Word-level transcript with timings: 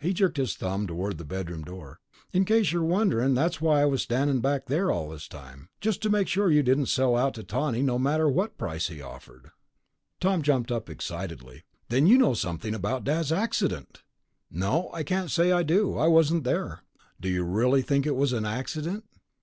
He 0.00 0.14
jerked 0.14 0.38
his 0.38 0.54
thumb 0.56 0.86
toward 0.86 1.18
the 1.18 1.24
bedroom 1.26 1.62
door. 1.62 2.00
"In 2.32 2.46
case 2.46 2.72
you're 2.72 2.82
wondering, 2.82 3.34
that's 3.34 3.60
why 3.60 3.82
I 3.82 3.84
was 3.84 4.00
standin' 4.00 4.40
back 4.40 4.68
there 4.68 4.90
all 4.90 5.10
this 5.10 5.28
time... 5.28 5.68
just 5.82 6.00
to 6.00 6.08
make 6.08 6.28
sure 6.28 6.50
you 6.50 6.62
didn't 6.62 6.86
sell 6.86 7.14
out 7.14 7.34
to 7.34 7.42
Tawney 7.44 7.82
no 7.82 7.98
matter 7.98 8.26
what 8.26 8.56
price 8.56 8.88
he 8.88 9.02
offered." 9.02 9.50
Tom 10.18 10.40
jumped 10.40 10.72
up 10.72 10.88
excitedly. 10.88 11.64
"Then 11.90 12.06
you 12.06 12.16
know 12.16 12.32
something 12.32 12.74
about 12.74 13.04
Dad's 13.04 13.30
accident!" 13.32 14.02
"No, 14.50 14.88
I 14.94 15.02
can't 15.02 15.30
say 15.30 15.52
I 15.52 15.62
do. 15.62 15.98
I 15.98 16.06
wasn't 16.06 16.44
there." 16.44 16.80
"Do 17.20 17.28
you 17.28 17.44
really 17.44 17.82
think 17.82 18.06
it 18.06 18.16
was 18.16 18.32
an 18.32 18.46
accident?" 18.46 19.04